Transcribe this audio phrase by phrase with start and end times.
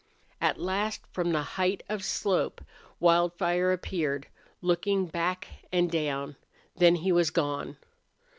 [0.41, 2.61] At last from the height of slope
[2.99, 4.25] Wildfire appeared,
[4.59, 6.37] looking back and down.
[6.75, 7.77] Then he was gone.